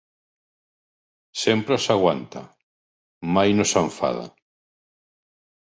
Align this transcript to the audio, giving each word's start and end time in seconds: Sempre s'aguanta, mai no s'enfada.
Sempre 1.41 1.77
s'aguanta, 1.83 2.43
mai 3.37 3.55
no 3.61 3.69
s'enfada. 3.75 4.27